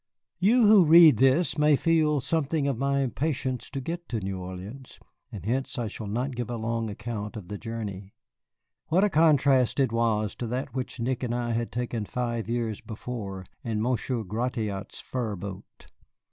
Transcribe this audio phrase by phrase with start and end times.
[0.39, 4.99] You who read this may feel something of my impatience to get to New Orleans,
[5.31, 8.15] and hence I shall not give a long account of the journey.
[8.87, 12.81] What a contrast it was to that which Nick and I had taken five years
[12.81, 15.85] before in Monsieur Gratiot's fur boat!